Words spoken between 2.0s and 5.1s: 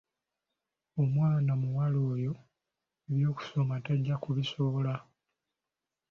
oyo eby’okusoma tajja kubisobola.